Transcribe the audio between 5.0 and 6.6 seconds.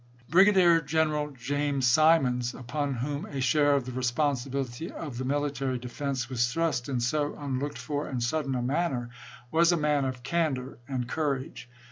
the military defense was